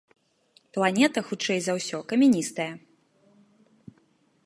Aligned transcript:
Планета 0.77 1.19
хутчэй 1.27 1.59
за 1.67 1.77
ўсё 1.81 1.97
камяністая. 2.13 2.69